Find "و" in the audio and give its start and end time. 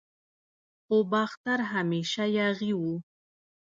2.81-2.83